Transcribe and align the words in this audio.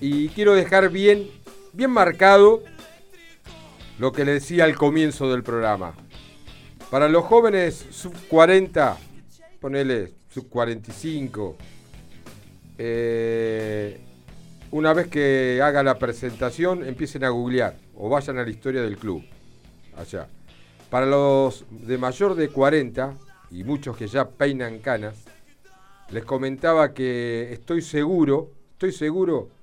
Y 0.00 0.28
quiero 0.28 0.54
dejar 0.54 0.90
bien, 0.90 1.26
bien 1.72 1.90
marcado 1.90 2.62
lo 3.98 4.12
que 4.12 4.26
le 4.26 4.32
decía 4.32 4.64
al 4.64 4.76
comienzo 4.76 5.30
del 5.30 5.42
programa. 5.42 5.94
Para 6.90 7.08
los 7.08 7.24
jóvenes 7.24 7.86
sub 7.90 8.12
40, 8.28 8.98
ponele 9.58 10.12
sub 10.28 10.48
45, 10.50 11.56
eh, 12.76 13.98
una 14.70 14.92
vez 14.92 15.08
que 15.08 15.60
haga 15.62 15.82
la 15.82 15.98
presentación, 15.98 16.86
empiecen 16.86 17.24
a 17.24 17.30
googlear 17.30 17.76
o 17.94 18.10
vayan 18.10 18.38
a 18.38 18.44
la 18.44 18.50
historia 18.50 18.82
del 18.82 18.98
club. 18.98 19.24
Allá. 19.96 20.28
Para 20.90 21.06
los 21.06 21.64
de 21.70 21.96
mayor 21.96 22.34
de 22.34 22.50
40 22.50 23.14
y 23.50 23.64
muchos 23.64 23.96
que 23.96 24.06
ya 24.08 24.28
peinan 24.28 24.78
canas, 24.80 25.24
les 26.10 26.24
comentaba 26.24 26.92
que 26.92 27.50
estoy 27.52 27.80
seguro, 27.80 28.50
estoy 28.72 28.92
seguro 28.92 29.55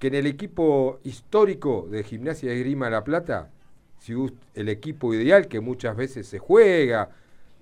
que 0.00 0.08
en 0.08 0.14
el 0.14 0.26
equipo 0.26 0.98
histórico 1.04 1.86
de 1.90 2.02
Gimnasia 2.02 2.50
de 2.50 2.58
Grima 2.58 2.88
La 2.88 3.04
Plata, 3.04 3.50
si 3.98 4.14
el 4.54 4.68
equipo 4.70 5.12
ideal 5.12 5.46
que 5.46 5.60
muchas 5.60 5.94
veces 5.94 6.26
se 6.26 6.38
juega 6.38 7.10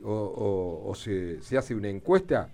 o, 0.04 0.92
se, 0.94 1.42
se, 1.42 1.58
hace 1.58 1.74
una 1.74 1.88
encuesta, 1.88 2.48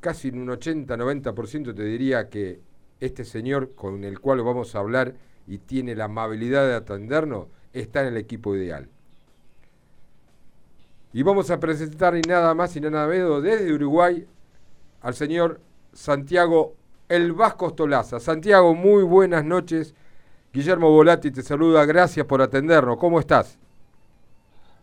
casi 0.00 0.28
en 0.28 0.40
un 0.40 0.48
80-90% 0.48 1.74
te 1.74 1.84
diría 1.84 2.30
que 2.30 2.60
este 2.98 3.26
señor 3.26 3.74
con 3.74 4.04
el 4.04 4.18
cual 4.20 4.42
vamos 4.42 4.74
a 4.74 4.78
hablar 4.78 5.12
y 5.46 5.58
tiene 5.58 5.94
la 5.94 6.04
amabilidad 6.06 6.66
de 6.66 6.74
atendernos, 6.74 7.46
está 7.74 8.00
en 8.00 8.08
el 8.08 8.16
equipo 8.16 8.56
ideal. 8.56 8.88
Y 11.12 11.22
vamos 11.22 11.50
a 11.50 11.60
presentar 11.60 12.16
y 12.16 12.22
nada 12.22 12.54
más 12.54 12.74
y 12.74 12.80
nada 12.80 13.06
menos 13.06 13.42
desde 13.42 13.70
Uruguay 13.70 14.26
al 15.02 15.14
señor 15.14 15.60
Santiago 15.92 16.74
El 17.10 17.32
Vasco 17.32 17.70
Stolaza. 17.70 18.20
Santiago, 18.20 18.72
muy 18.72 19.02
buenas 19.02 19.44
noches. 19.44 19.96
Guillermo 20.52 20.92
Volati 20.92 21.32
te 21.32 21.42
saluda, 21.42 21.84
gracias 21.84 22.24
por 22.24 22.40
atendernos. 22.40 22.98
¿Cómo 22.98 23.18
estás? 23.18 23.58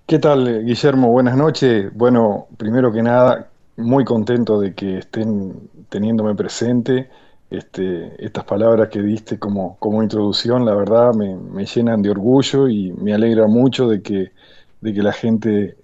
¿Qué 0.06 0.20
tal, 0.20 0.66
Guillermo? 0.66 1.10
Buenas 1.10 1.38
noches. 1.38 1.90
Bueno, 1.96 2.48
primero 2.58 2.92
que 2.92 3.02
nada, 3.02 3.50
muy 3.78 4.04
contento 4.04 4.60
de 4.60 4.76
que 4.76 4.98
estén 4.98 5.70
teniéndome 5.88 6.36
presente. 6.36 7.10
Este, 7.50 8.14
estas 8.22 8.44
palabras 8.44 8.90
que 8.90 9.02
diste 9.02 9.40
como, 9.40 9.78
como 9.80 10.04
introducción, 10.04 10.66
la 10.66 10.76
verdad, 10.76 11.14
me, 11.14 11.34
me, 11.38 11.66
llenan 11.66 12.02
de 12.02 12.10
orgullo 12.10 12.68
y 12.68 12.92
me 12.92 13.14
alegra 13.14 13.48
mucho 13.48 13.88
de 13.88 14.02
que, 14.02 14.34
de 14.82 14.94
que 14.94 15.02
la 15.02 15.14
gente 15.14 15.78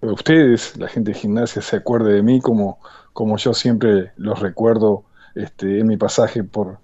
ustedes, 0.00 0.78
la 0.78 0.88
gente 0.88 1.12
de 1.12 1.18
gimnasia, 1.18 1.60
se 1.60 1.76
acuerde 1.76 2.14
de 2.14 2.22
mí 2.22 2.40
como, 2.40 2.78
como 3.12 3.36
yo 3.36 3.52
siempre 3.52 4.12
los 4.16 4.40
recuerdo 4.40 5.04
este, 5.38 5.80
en 5.80 5.86
mi 5.86 5.96
pasaje 5.96 6.44
por, 6.44 6.78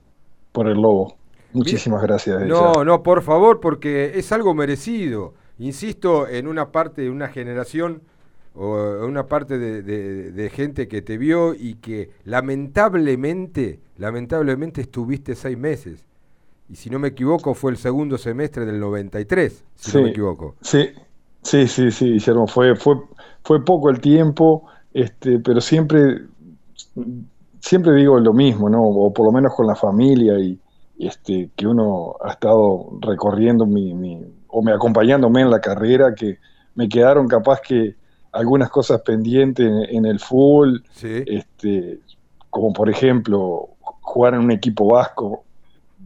por 0.52 0.68
el 0.68 0.80
Lobo. 0.80 1.16
Muchísimas 1.52 2.02
gracias. 2.02 2.42
No, 2.46 2.84
no, 2.84 3.02
por 3.02 3.22
favor, 3.22 3.60
porque 3.60 4.12
es 4.14 4.32
algo 4.32 4.54
merecido. 4.54 5.34
Insisto, 5.58 6.26
en 6.26 6.48
una 6.48 6.72
parte 6.72 7.02
de 7.02 7.10
una 7.10 7.28
generación 7.28 8.02
o 8.56 9.04
una 9.04 9.26
parte 9.26 9.58
de, 9.58 9.82
de, 9.82 10.50
gente 10.50 10.86
que 10.86 11.02
te 11.02 11.18
vio 11.18 11.54
y 11.54 11.74
que 11.74 12.10
lamentablemente, 12.24 13.80
lamentablemente 13.98 14.80
estuviste 14.80 15.34
seis 15.34 15.58
meses. 15.58 16.04
Y 16.68 16.76
si 16.76 16.88
no 16.88 16.98
me 16.98 17.08
equivoco, 17.08 17.54
fue 17.54 17.72
el 17.72 17.76
segundo 17.76 18.16
semestre 18.16 18.64
del 18.64 18.80
93, 18.80 19.64
si 19.74 19.96
no 19.96 20.04
me 20.04 20.10
equivoco. 20.10 20.54
Sí, 20.60 20.90
Sí, 21.44 21.68
sí, 21.68 21.90
sí, 21.90 22.12
Guillermo, 22.12 22.46
fue, 22.46 22.74
fue, 22.74 22.96
fue 23.42 23.62
poco 23.62 23.90
el 23.90 24.00
tiempo, 24.00 24.66
este, 24.94 25.38
pero 25.38 25.60
siempre, 25.60 26.22
siempre 27.64 27.94
digo 27.94 28.20
lo 28.20 28.34
mismo, 28.34 28.68
¿no? 28.68 28.82
O 28.82 29.12
por 29.12 29.24
lo 29.24 29.32
menos 29.32 29.54
con 29.54 29.66
la 29.66 29.74
familia 29.74 30.38
y, 30.38 30.58
este, 30.98 31.50
que 31.56 31.66
uno 31.66 32.16
ha 32.22 32.32
estado 32.32 32.90
recorriendo 33.00 33.64
mi, 33.64 33.94
mi, 33.94 34.20
o 34.48 34.62
me 34.62 34.72
acompañándome 34.72 35.40
en 35.40 35.50
la 35.50 35.60
carrera, 35.60 36.14
que 36.14 36.38
me 36.74 36.88
quedaron 36.88 37.26
capaz 37.26 37.60
que 37.60 37.96
algunas 38.32 38.68
cosas 38.68 39.00
pendientes 39.00 39.66
en, 39.88 40.04
el 40.04 40.20
fútbol, 40.20 40.84
este, 41.02 42.00
como 42.50 42.72
por 42.72 42.90
ejemplo 42.90 43.70
jugar 44.00 44.34
en 44.34 44.40
un 44.40 44.52
equipo 44.52 44.86
vasco, 44.92 45.44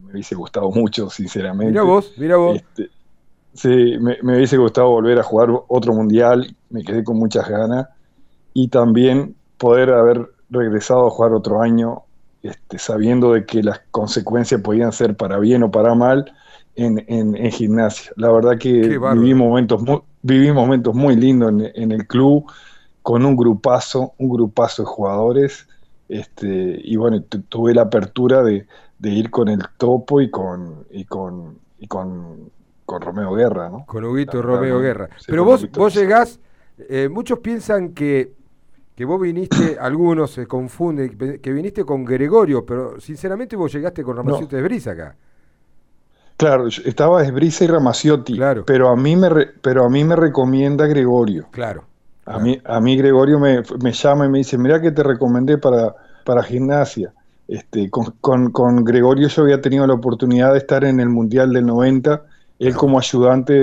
me 0.01 0.13
hubiese 0.13 0.35
gustado 0.35 0.71
mucho, 0.71 1.09
sinceramente. 1.09 1.71
Mira 1.71 1.83
vos, 1.83 2.13
mira 2.17 2.37
vos. 2.37 2.55
Este, 2.55 2.89
Sí, 3.53 3.97
me, 3.99 4.17
hubiese 4.21 4.57
gustado 4.57 4.89
volver 4.89 5.19
a 5.19 5.23
jugar 5.23 5.49
otro 5.67 5.93
mundial, 5.93 6.55
me 6.69 6.83
quedé 6.83 7.03
con 7.03 7.17
muchas 7.17 7.49
ganas. 7.49 7.87
Y 8.53 8.67
también 8.69 9.35
poder 9.57 9.89
haber 9.89 10.29
regresado 10.49 11.07
a 11.07 11.09
jugar 11.09 11.33
otro 11.33 11.61
año, 11.61 12.03
este, 12.43 12.79
sabiendo 12.79 13.33
de 13.33 13.45
que 13.45 13.63
las 13.63 13.81
consecuencias 13.91 14.61
podían 14.61 14.91
ser 14.91 15.15
para 15.15 15.39
bien 15.39 15.63
o 15.63 15.71
para 15.71 15.95
mal 15.95 16.33
en, 16.75 17.03
en, 17.07 17.51
gimnasia. 17.51 18.11
La 18.15 18.31
verdad 18.31 18.57
que 18.57 18.97
viví 18.97 19.33
momentos, 19.33 19.81
muy, 19.81 20.01
viví 20.21 20.51
momentos 20.51 20.95
muy 20.95 21.15
lindos 21.15 21.53
en, 21.75 21.91
el 21.91 22.07
club, 22.07 22.45
con 23.01 23.25
un 23.25 23.35
grupazo, 23.35 24.13
un 24.17 24.29
grupazo 24.29 24.83
de 24.83 24.87
jugadores. 24.87 25.67
Este, 26.07 26.79
y 26.83 26.95
bueno, 26.95 27.21
tuve 27.49 27.73
la 27.73 27.83
apertura 27.83 28.41
de, 28.41 28.65
de, 28.97 29.09
ir 29.09 29.29
con 29.29 29.49
el 29.49 29.61
topo 29.77 30.21
y 30.21 30.29
con, 30.29 30.85
y 30.89 31.05
con, 31.05 31.59
y 31.77 31.87
con 31.87 32.49
con 32.89 33.01
Romeo 33.03 33.35
Guerra, 33.35 33.69
¿no? 33.69 33.85
Con 33.85 34.03
Huguito 34.03 34.41
Romeo 34.41 34.79
Guerra. 34.79 35.09
Pero 35.27 35.45
vos, 35.45 35.69
vos 35.71 35.93
llegás, 35.93 36.39
eh, 36.79 37.07
muchos 37.07 37.37
piensan 37.37 37.93
que, 37.93 38.33
que 38.99 39.05
vos 39.05 39.21
viniste, 39.21 39.77
algunos 39.79 40.29
se 40.31 40.45
confunden, 40.45 41.39
que 41.41 41.53
viniste 41.53 41.85
con 41.85 42.03
Gregorio, 42.03 42.65
pero 42.65 42.99
sinceramente 42.99 43.55
vos 43.55 43.71
llegaste 43.71 44.03
con 44.03 44.17
Ramaciotti 44.17 44.57
de 44.57 44.61
Brisa 44.61 44.91
acá. 44.91 45.15
Claro, 46.35 46.67
estaba 46.67 47.23
Esbrisa 47.23 47.63
y 47.63 47.67
Ramaciotti, 47.67 48.35
claro. 48.35 48.65
pero, 48.65 48.89
a 48.89 48.97
mí 48.97 49.15
me 49.15 49.29
pero 49.61 49.85
a 49.85 49.89
mí 49.89 50.03
me 50.03 50.17
recomienda 50.17 50.85
Gregorio. 50.85 51.47
Claro. 51.49 51.85
A, 52.25 52.39
Mí, 52.39 52.59
a 52.65 52.81
mí 52.81 52.97
Gregorio 52.97 53.39
me, 53.39 53.63
llama 53.93 54.25
y 54.25 54.29
me 54.29 54.39
dice, 54.39 54.57
mira 54.57 54.81
que 54.81 54.91
te 54.91 55.01
recomendé 55.01 55.57
para, 55.57 55.95
para 56.25 56.43
gimnasia. 56.43 57.13
Este, 57.47 57.89
con, 57.89 58.17
con, 58.19 58.51
con, 58.51 58.83
Gregorio 58.83 59.29
yo 59.29 59.43
había 59.43 59.61
tenido 59.61 59.87
la 59.87 59.93
oportunidad 59.93 60.51
de 60.51 60.57
estar 60.57 60.83
en 60.83 60.99
el 60.99 61.07
Mundial 61.07 61.53
del 61.53 61.65
90 61.65 62.21
él 62.59 62.75
como 62.75 62.99
ayudante 62.99 63.53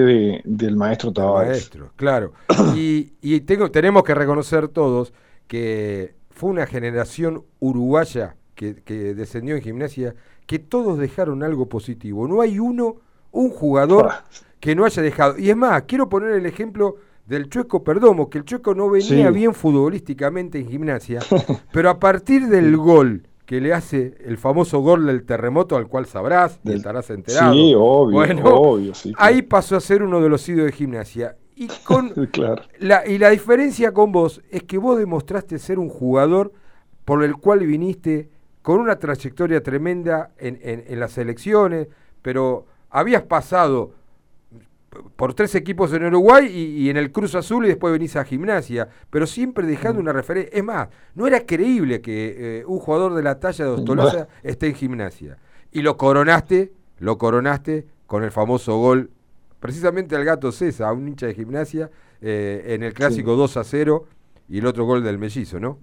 del 0.43 0.77
maestro 0.77 1.13
Tavares. 1.13 1.51
Maestro, 1.51 1.91
claro. 1.95 2.33
Y, 2.75 3.41
tengo, 3.41 3.71
tenemos 3.71 4.03
que 4.03 4.15
reconocer 4.15 4.69
todos 4.69 5.13
que 5.47 6.15
fue 6.31 6.51
una 6.51 6.67
generación 6.67 7.45
uruguaya 7.61 8.37
que, 8.55 8.75
descendió 9.15 9.55
en 9.57 9.63
gimnasia, 9.63 10.15
que 10.47 10.59
todos 10.59 10.99
dejaron 10.99 11.43
algo 11.43 11.69
positivo. 11.69 12.27
No 12.27 12.41
hay 12.41 12.59
uno, 12.59 12.97
un 13.33 13.51
jugador 13.51 14.11
que 14.61 14.75
no 14.75 14.85
haya 14.85 15.03
dejado. 15.03 15.39
Y 15.39 15.51
es 15.51 15.57
más, 15.57 15.83
quiero 15.83 16.09
poner 16.09 16.31
el 16.31 16.47
ejemplo 16.47 16.97
del 17.27 17.49
Chueco 17.49 17.83
Perdomo, 17.83 18.31
que 18.31 18.39
el 18.39 18.45
Chueco 18.45 18.75
no 18.75 18.89
venía 18.89 19.31
bien 19.31 19.55
futbolísticamente 19.55 20.59
en 20.59 20.69
gimnasia, 20.69 21.21
pero 21.73 21.91
a 21.91 21.99
partir 21.99 22.47
del 22.47 22.77
gol 22.77 23.29
que 23.47 23.61
le 23.61 23.73
hace 23.73 24.17
el 24.25 24.39
famoso 24.39 24.81
gol 24.81 25.07
del 25.07 25.25
terremoto 25.25 25.77
al 25.77 25.87
cual 25.87 26.07
sabrás 26.07 26.59
y 26.65 26.73
estarás 26.73 27.11
enterado. 27.11 27.53
Sí, 27.53 27.75
obvio, 27.77 28.45
obvio 28.45 28.93
Ahí 29.17 29.43
pasó 29.43 29.77
a 29.77 29.81
ser 29.81 30.03
uno 30.03 30.21
de 30.21 30.29
los 30.29 30.49
ídolos 30.49 30.67
de 30.67 30.73
gimnasia. 30.73 31.37
Y, 31.57 31.69
con 31.85 32.13
la, 32.79 33.07
y 33.07 33.19
la 33.19 33.31
diferencia 33.31 33.93
con 33.93 34.13
vos 34.13 34.43
es 34.51 34.63
que 34.63 34.79
vos 34.79 34.99
demostraste 34.99 35.59
ser 35.59 35.79
un 35.79 35.89
jugador 35.89 36.53
por 37.05 37.25
el 37.25 37.37
cual 37.37 37.67
viniste 37.67 38.31
con 38.63 38.79
una 38.79 38.99
trayectoria 38.99 39.63
tremenda 39.63 40.33
en, 40.39 40.59
en 40.63 41.01
las 41.01 41.17
elecciones, 41.19 41.89
pero 42.23 42.67
habías 42.91 43.23
pasado 43.23 43.93
por 45.17 45.35
tres 45.35 45.55
equipos 45.55 45.93
en 45.93 46.05
Uruguay 46.05 46.47
y, 46.47 46.91
en 46.91 46.97
el 46.97 47.13
Cruz 47.13 47.35
Azul 47.35 47.65
y 47.65 47.69
después 47.69 47.93
venís 47.93 48.17
a 48.17 48.25
gimnasia, 48.25 48.89
pero 49.11 49.27
siempre 49.27 49.67
dejando 49.67 50.01
mm. 50.01 50.03
una 50.03 50.13
referencia. 50.13 50.57
Es 50.57 50.65
más, 50.65 50.89
no 51.15 51.27
era 51.27 51.45
creíble 51.45 52.01
que 52.01 52.61
eh, 52.61 52.65
un 52.67 52.79
jugador 52.79 53.15
de 53.15 53.23
la 53.23 53.39
talla 53.39 53.65
de 53.65 53.71
Ostolaza 53.71 54.29
esté 54.43 54.69
en 54.69 54.75
gimnasia. 54.75 55.39
Y 55.73 55.83
lo 55.83 55.97
coronaste, 55.97 56.73
lo 56.99 57.19
coronaste 57.19 57.87
con 58.07 58.25
el 58.25 58.31
famoso 58.31 58.79
gol, 58.79 59.11
precisamente 59.61 60.17
al 60.17 60.25
gato 60.25 60.53
César, 60.53 60.89
a 60.89 60.93
un 60.93 61.09
hincha 61.09 61.27
de 61.27 61.35
gimnasia, 61.35 61.91
eh, 62.21 62.65
en 62.69 62.83
el 62.83 62.95
clásico 62.95 63.37
2 63.37 63.57
a 63.57 63.65
0 63.65 64.07
y 64.49 64.59
el 64.59 64.67
otro 64.67 64.85
gol 64.85 65.03
del 65.03 65.19
mellizo, 65.19 65.61
¿no? 65.61 65.79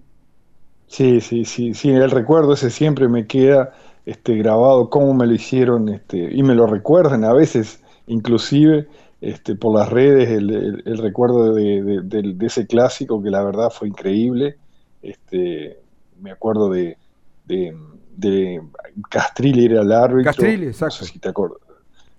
Sí, 0.88 1.22
sí, 1.22 1.46
sí, 1.46 1.74
sí, 1.74 1.92
el 1.92 2.12
recuerdo 2.12 2.54
ese 2.54 2.70
siempre 2.70 3.08
me 3.08 3.26
queda 3.26 3.74
este, 4.06 4.36
grabado, 4.36 4.90
cómo 4.90 5.14
me 5.14 5.26
lo 5.26 5.34
hicieron, 5.34 5.90
este, 5.90 6.18
y 6.18 6.44
me 6.44 6.56
lo 6.56 6.68
recuerdan 6.68 7.24
a 7.24 7.34
veces, 7.34 7.82
inclusive 8.08 8.88
este, 9.24 9.56
por 9.56 9.80
las 9.80 9.90
redes 9.90 10.30
el, 10.30 10.98
recuerdo 10.98 11.54
de, 11.54 12.36
ese 12.42 12.68
clásico 12.68 13.24
que 13.24 13.30
la 13.30 13.42
verdad 13.42 13.70
fue 13.70 13.88
increíble. 13.88 14.58
Este, 15.02 15.80
me 16.20 16.32
acuerdo 16.32 16.70
de, 16.70 16.98
de, 17.46 18.62
Castrilli 19.10 19.66
era 19.66 19.82
el 19.82 19.92
árbitro. 19.94 20.32
Castrilli, 20.32 20.68
exacto. 20.68 21.06
si 21.06 21.20
te 21.20 21.30
acuerdas. 21.30 21.60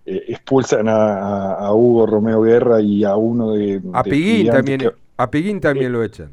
Eh, 0.06 0.24
expulsan 0.28 0.86
a, 0.88 1.72
Hugo 1.72 2.06
Romeo 2.06 2.42
Guerra 2.42 2.80
y 2.80 3.04
a 3.04 3.16
uno 3.16 3.52
de... 3.52 3.80
A 3.92 4.02
Piguín 4.02 4.48
también, 4.48 4.92
a 5.16 5.30
Piguín 5.30 5.60
también 5.60 5.92
lo 5.92 6.02
echan. 6.02 6.30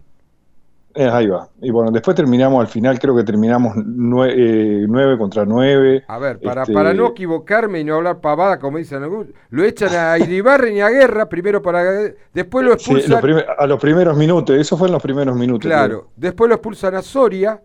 Eh, 0.93 1.09
ahí 1.09 1.27
va. 1.27 1.47
Y 1.61 1.71
bueno, 1.71 1.89
después 1.89 2.15
terminamos 2.15 2.59
al 2.59 2.67
final, 2.67 2.99
creo 2.99 3.15
que 3.15 3.23
terminamos 3.23 3.73
9 3.77 5.17
contra 5.17 5.45
9. 5.45 6.03
A 6.05 6.19
ver, 6.19 6.39
para, 6.39 6.63
este 6.63 6.73
para 6.73 6.93
no 6.93 7.07
equivocarme 7.07 7.79
y 7.79 7.85
no 7.85 7.95
hablar 7.95 8.19
pavada, 8.19 8.59
como 8.59 8.77
dicen 8.77 9.01
algunos, 9.01 9.27
lo 9.51 9.63
echan 9.63 9.95
a 9.95 10.17
Iribarren 10.19 10.75
y 10.75 10.81
a 10.81 10.89
Guerra, 10.89 11.29
primero 11.29 11.61
para. 11.61 12.11
Después 12.33 12.65
lo 12.65 12.73
expulsan. 12.73 13.23
a 13.57 13.67
los 13.67 13.79
primeros 13.79 14.17
minutos, 14.17 14.57
eso 14.57 14.75
fue 14.75 14.87
en 14.87 14.93
los 14.93 15.01
primeros 15.01 15.35
minutos. 15.37 15.65
Claro, 15.65 16.09
después 16.17 16.49
lo 16.49 16.55
expulsan 16.55 16.95
a 16.95 17.01
Soria 17.01 17.61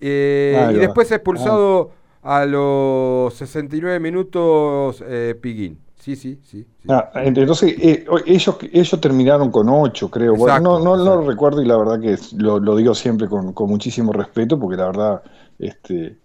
y 0.00 0.74
después 0.78 1.12
expulsado 1.12 1.99
a 2.22 2.44
los 2.44 3.34
69 3.34 4.00
minutos 4.00 5.02
eh, 5.06 5.38
Piguín. 5.40 5.78
Sí, 6.00 6.16
sí, 6.16 6.40
sí. 6.42 6.66
Ah, 6.88 7.10
entonces, 7.14 7.74
eh, 7.78 8.06
ellos, 8.24 8.56
ellos 8.72 9.00
terminaron 9.02 9.50
con 9.50 9.68
8, 9.68 10.10
creo. 10.10 10.34
no, 10.60 10.80
no, 10.80 10.96
lo 10.96 11.20
recuerdo 11.26 11.60
y 11.60 11.66
la 11.66 11.76
verdad 11.76 12.00
que 12.00 12.16
lo, 12.38 12.74
digo 12.74 12.94
siempre 12.94 13.28
con, 13.28 13.54
muchísimo 13.68 14.12
respeto, 14.12 14.58
porque 14.58 14.78
la 14.78 14.86
verdad 14.86 15.22
este, 15.58 16.16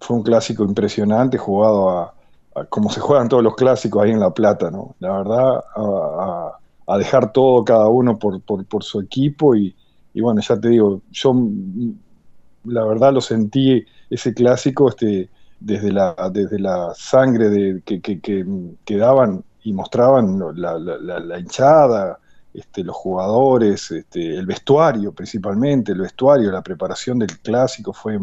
fue 0.00 0.16
un 0.16 0.22
clásico 0.22 0.64
impresionante, 0.64 1.36
jugado 1.36 1.90
a, 1.90 2.14
como 2.70 2.88
se 2.88 3.00
juegan 3.00 3.28
todos 3.28 3.42
los 3.42 3.54
clásicos 3.56 4.02
ahí 4.02 4.10
en 4.10 4.20
La 4.20 4.30
Plata, 4.30 4.70
¿no? 4.70 4.94
La 5.00 5.18
verdad, 5.18 5.64
a, 5.76 6.98
dejar 6.98 7.30
todo 7.30 7.62
cada 7.62 7.88
uno 7.88 8.18
por, 8.18 8.40
por, 8.40 8.82
su 8.82 9.00
equipo 9.00 9.54
y, 9.54 9.76
y, 10.14 10.20
bueno, 10.22 10.40
ya 10.40 10.58
te 10.58 10.70
digo, 10.70 11.02
yo 11.10 11.34
la 12.64 12.84
verdad 12.84 13.12
lo 13.12 13.20
sentí 13.20 13.84
ese 14.08 14.34
clásico 14.34 14.88
este, 14.88 15.28
desde, 15.60 15.92
la, 15.92 16.14
desde 16.32 16.58
la 16.58 16.92
sangre 16.94 17.48
de, 17.48 17.82
que, 17.84 18.00
que, 18.00 18.96
daban 18.96 19.44
y 19.62 19.72
mostraban 19.72 20.38
la, 20.56 20.78
la, 20.78 21.38
hinchada, 21.38 22.18
este, 22.54 22.82
los 22.82 22.96
jugadores, 22.96 23.90
este, 23.90 24.36
el 24.36 24.46
vestuario 24.46 25.12
principalmente, 25.12 25.92
el 25.92 26.00
vestuario, 26.00 26.50
la 26.50 26.62
preparación 26.62 27.18
del 27.18 27.38
clásico 27.40 27.92
fue, 27.92 28.18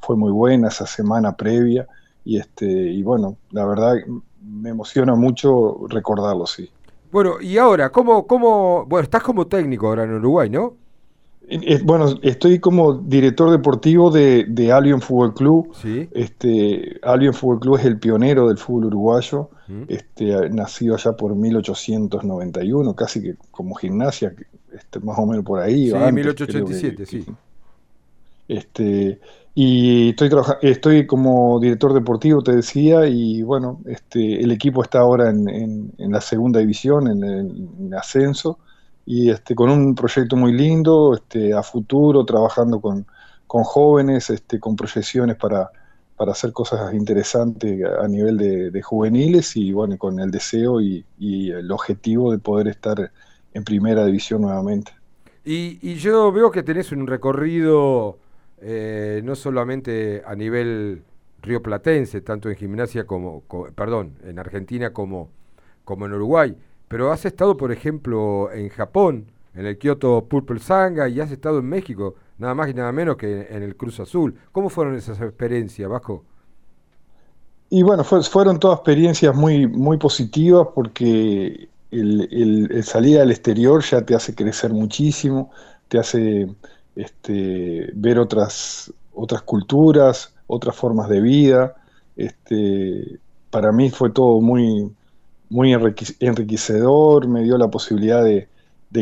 fue 0.00 0.16
muy 0.16 0.30
buena 0.30 0.68
esa 0.68 0.86
semana 0.86 1.36
previa 1.36 1.86
y, 2.24 2.38
este, 2.38 2.66
y 2.66 3.02
bueno, 3.02 3.36
la 3.50 3.64
verdad 3.66 3.94
me 4.40 4.70
emociona 4.70 5.14
mucho 5.14 5.86
recordarlo, 5.88 6.46
sí. 6.46 6.70
Bueno, 7.10 7.40
y 7.40 7.56
ahora, 7.58 7.90
¿cómo, 7.90 8.26
cómo, 8.26 8.84
bueno, 8.86 9.04
estás 9.04 9.22
como 9.22 9.46
técnico 9.46 9.88
ahora 9.88 10.04
en 10.04 10.14
Uruguay, 10.14 10.50
¿no? 10.50 10.74
Bueno, 11.84 12.12
estoy 12.22 12.58
como 12.58 12.94
director 12.94 13.50
deportivo 13.50 14.10
de, 14.10 14.46
de 14.48 14.72
Albion 14.72 15.00
Fútbol 15.00 15.32
Club. 15.32 15.72
¿Sí? 15.80 16.08
Este, 16.12 16.98
Albion 17.02 17.34
Fútbol 17.34 17.60
Club 17.60 17.76
es 17.78 17.84
el 17.84 17.98
pionero 17.98 18.48
del 18.48 18.58
fútbol 18.58 18.86
uruguayo, 18.86 19.50
este, 19.86 20.50
nacido 20.50 20.96
allá 20.96 21.12
por 21.12 21.34
1891, 21.36 22.94
casi 22.96 23.22
que 23.22 23.34
como 23.52 23.76
gimnasia, 23.76 24.34
este, 24.72 24.98
más 25.00 25.18
o 25.18 25.26
menos 25.26 25.44
por 25.44 25.60
ahí. 25.60 25.90
Sí, 25.90 25.94
antes, 25.94 26.14
1887, 26.14 27.06
sí. 27.06 27.24
Este, 28.48 29.20
y 29.54 30.10
estoy, 30.10 30.30
estoy 30.62 31.06
como 31.06 31.60
director 31.60 31.94
deportivo, 31.94 32.42
te 32.42 32.56
decía, 32.56 33.06
y 33.06 33.42
bueno, 33.42 33.80
este, 33.86 34.40
el 34.42 34.50
equipo 34.50 34.82
está 34.82 34.98
ahora 34.98 35.30
en, 35.30 35.92
en, 35.96 36.12
la 36.12 36.20
segunda 36.20 36.58
división, 36.58 37.06
en, 37.08 37.24
en 37.24 37.94
ascenso 37.94 38.58
y 39.06 39.30
este, 39.30 39.54
con 39.54 39.70
un 39.70 39.94
proyecto 39.94 40.36
muy 40.36 40.52
lindo, 40.52 41.14
este, 41.14 41.54
a 41.54 41.62
futuro, 41.62 42.24
trabajando 42.24 42.80
con, 42.80 43.06
con 43.46 43.62
jóvenes, 43.62 44.28
este, 44.30 44.58
con 44.60 44.76
proyecciones 44.76 45.36
para, 45.36 45.70
para 46.16 46.32
hacer 46.32 46.52
cosas 46.52 46.92
interesantes 46.92 47.82
a 47.84 48.08
nivel 48.08 48.36
de, 48.36 48.82
juveniles 48.82 49.56
y 49.56 49.72
bueno, 49.72 49.96
con 49.96 50.18
el 50.18 50.30
deseo 50.30 50.80
y, 50.80 51.04
el 51.18 51.70
objetivo 51.70 52.32
de 52.32 52.38
poder 52.38 52.68
estar 52.68 53.10
en 53.54 53.64
primera 53.64 54.04
división 54.04 54.42
nuevamente. 54.42 54.92
Y, 55.44 55.78
y 55.80 55.94
yo 55.94 56.32
veo 56.32 56.50
que 56.50 56.64
tenés 56.64 56.90
un 56.90 57.06
recorrido 57.06 58.18
eh, 58.58 59.20
no 59.22 59.34
solamente 59.34 60.22
a 60.26 60.34
nivel 60.34 61.02
rioplatense, 61.42 62.22
tanto 62.22 62.48
en 62.48 62.56
gimnasia 62.56 63.06
como, 63.06 63.42
perdón, 63.74 64.16
en 64.24 64.38
Argentina 64.38 64.92
como, 64.92 65.30
como 65.84 66.06
en 66.06 66.14
Uruguay. 66.14 66.56
Pero 66.88 67.12
has 67.12 67.24
estado, 67.24 67.56
por 67.56 67.72
ejemplo, 67.72 68.50
en 68.52 68.68
Japón, 68.68 69.26
en 69.54 69.66
el 69.66 69.78
Kyoto 69.78 70.26
Purple 70.28 70.60
Sanga, 70.60 71.08
y 71.08 71.20
has 71.20 71.30
estado 71.30 71.58
en 71.58 71.66
México, 71.66 72.14
nada 72.38 72.54
más 72.54 72.68
y 72.70 72.74
nada 72.74 72.92
menos 72.92 73.16
que 73.16 73.48
en 73.50 73.62
el 73.62 73.76
Cruz 73.76 74.00
Azul. 74.00 74.34
¿Cómo 74.52 74.68
fueron 74.68 74.94
esas 74.94 75.20
experiencias, 75.20 75.88
Vasco? 75.88 76.24
Y 77.68 77.82
bueno, 77.82 78.04
fueron 78.04 78.60
todas 78.60 78.78
experiencias 78.78 79.34
muy, 79.34 79.66
muy 79.66 79.98
positivas 79.98 80.68
porque 80.74 81.68
el, 81.90 82.84
salir 82.84 83.18
al 83.18 83.30
exterior 83.30 83.82
ya 83.82 84.02
te 84.02 84.14
hace 84.14 84.34
crecer 84.34 84.72
muchísimo, 84.72 85.50
te 85.88 85.98
hace 85.98 86.48
este, 86.94 87.90
ver 87.94 88.18
otras, 88.18 88.92
culturas, 89.44 90.32
otras 90.46 90.76
formas 90.76 91.08
de 91.08 91.20
vida. 91.20 91.74
Este, 92.16 93.18
para 93.50 93.72
mí 93.72 93.90
fue 93.90 94.10
todo 94.10 94.40
muy, 94.40 94.92
muy 95.50 95.72
enriquecedor, 95.72 97.28
me 97.28 97.42
dio 97.42 97.56
la 97.58 97.68
posibilidad 97.68 98.24
de, 98.24 98.48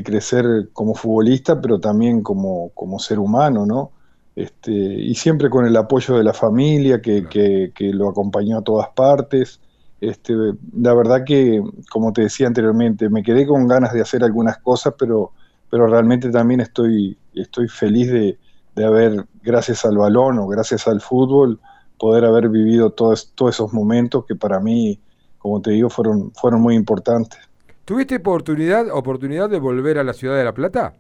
crecer 0.03 0.71
como 0.73 0.97
futbolista, 0.97 1.61
pero 1.61 1.79
también 1.79 2.25
como, 2.25 2.71
como 2.71 2.99
ser 2.99 3.21
humano, 3.21 3.65
¿no? 3.65 3.93
Este, 4.35 4.73
y 4.73 5.15
siempre 5.15 5.49
con 5.49 5.67
el 5.67 5.77
apoyo 5.77 6.17
de 6.17 6.25
la 6.25 6.33
familia 6.33 7.01
que, 7.01 7.73
lo 7.93 8.09
acompañó 8.09 8.59
a 8.59 8.65
todas 8.65 8.89
partes. 8.89 9.61
Este, 10.01 10.35
la 10.77 10.95
verdad 10.95 11.23
que, 11.25 11.63
como 11.91 12.13
te 12.13 12.23
decía 12.23 12.49
anteriormente, 12.49 13.09
me 13.09 13.23
quedé 13.23 13.47
con 13.47 13.69
ganas 13.69 13.93
de 13.93 14.01
hacer 14.01 14.25
algunas 14.25 14.59
cosas, 14.59 14.95
pero, 14.99 15.31
pero 15.71 15.87
realmente 15.87 16.31
también 16.31 16.61
estoy, 16.61 17.17
estoy 17.33 17.69
feliz 17.69 18.11
de, 18.11 18.39
haber, 18.85 19.27
gracias 19.45 19.85
al 19.85 19.97
balón 19.97 20.41
o 20.41 20.49
gracias 20.49 20.89
al 20.89 21.01
fútbol, 21.01 21.61
poder 22.01 22.25
haber 22.25 22.49
vivido 22.49 22.91
todos, 22.91 23.33
todos 23.37 23.55
esos 23.55 23.73
momentos 23.73 24.25
que 24.27 24.35
para 24.35 24.59
mí 24.59 24.99
como 25.45 25.61
te 25.61 25.73
digo, 25.73 25.91
fueron, 25.91 26.33
fueron 26.33 26.63
muy 26.63 26.75
importantes. 26.75 27.39
¿Tuviste 27.85 28.17
oportunidad, 28.17 28.89
oportunidad 28.91 29.51
de 29.51 29.59
volver 29.59 29.99
a 29.99 30.03
la 30.03 30.15
ciudad 30.15 30.39
de 30.39 30.43
La 30.43 30.55
Plata? 30.55 30.95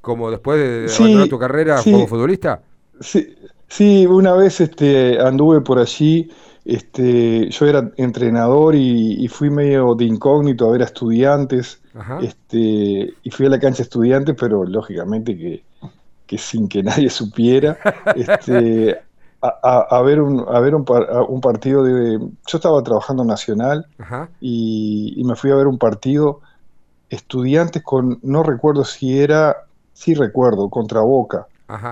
Como 0.00 0.30
después 0.30 0.58
de 0.58 0.90
abandonar 0.90 1.28
tu 1.28 1.38
carrera 1.38 1.82
como 1.84 2.06
futbolista. 2.06 2.62
Sí, 3.00 3.36
sí, 3.68 4.06
una 4.06 4.32
vez 4.32 4.58
este, 4.62 5.20
anduve 5.20 5.60
por 5.60 5.78
allí. 5.78 6.30
Este, 6.64 7.50
yo 7.50 7.66
era 7.66 7.90
entrenador 7.98 8.74
y, 8.74 9.28
fui 9.28 9.50
medio 9.50 9.94
de 9.96 10.06
incógnito 10.06 10.66
a 10.66 10.72
ver 10.72 10.80
a 10.80 10.86
estudiantes. 10.86 11.82
Este, 12.22 13.12
y 13.22 13.30
fui 13.30 13.44
a 13.44 13.50
la 13.50 13.60
cancha 13.60 13.82
estudiantes, 13.82 14.34
pero 14.40 14.64
lógicamente 14.64 15.36
que, 15.36 15.62
que 16.26 16.38
sin 16.38 16.68
que 16.68 16.82
nadie 16.82 17.10
supiera. 17.10 17.76
Este, 18.16 18.98
a, 19.42 20.02
ver, 20.02 20.20
un, 20.20 20.44
a 20.48 20.60
ver 20.60 20.74
un, 20.74 20.84
un, 21.28 21.40
partido 21.40 21.82
de... 21.82 22.18
Yo 22.18 22.58
estaba 22.58 22.82
trabajando 22.82 23.24
Nacional 23.24 23.86
y, 24.40 25.20
me 25.24 25.34
fui 25.34 25.50
a 25.50 25.56
ver 25.56 25.66
un 25.66 25.78
partido 25.78 26.40
estudiantes 27.10 27.82
con, 27.82 28.20
no 28.22 28.42
recuerdo 28.42 28.84
si 28.84 29.18
era, 29.18 29.64
sí 29.92 30.14
recuerdo, 30.14 30.70
contra 30.70 31.00
Boca. 31.00 31.46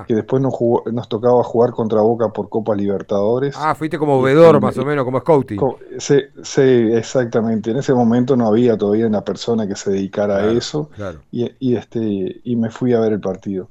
Que 0.06 0.14
después 0.14 0.42
nos, 0.42 0.52
nos 0.92 1.08
tocaba 1.08 1.42
jugar 1.42 1.70
contra 1.70 2.02
Boca 2.02 2.28
por 2.28 2.50
Copa 2.50 2.74
Libertadores. 2.74 3.54
Ah, 3.58 3.74
fuiste 3.74 3.98
como 3.98 4.20
vedor 4.20 4.60
más 4.60 4.76
o 4.76 4.84
menos, 4.84 5.06
como 5.06 5.20
scouting. 5.20 5.58
Sí, 5.98 6.20
sí, 6.42 6.60
exactamente. 6.60 7.70
En 7.70 7.78
ese 7.78 7.94
momento 7.94 8.36
no 8.36 8.46
había 8.46 8.76
todavía 8.76 9.06
una 9.06 9.22
persona 9.22 9.66
que 9.66 9.74
se 9.74 9.90
dedicara 9.90 10.36
a 10.36 10.52
eso. 10.52 10.90
Y, 11.32 11.50
y, 11.60 11.76
este, 11.76 12.42
y 12.44 12.56
me 12.56 12.68
fui 12.68 12.92
a 12.92 13.00
ver 13.00 13.14
el 13.14 13.20
partido. 13.20 13.68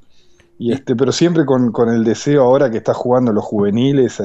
Y 0.60 0.74
este, 0.74 0.94
pero 0.94 1.14
siempre 1.14 1.46
con, 1.46 1.72
el 1.88 2.04
deseo 2.04 2.44
ahora 2.44 2.70
que 2.70 2.78
está 2.78 2.94
jugando 2.94 3.32
los 3.32 3.46
juveniles, 3.46 4.22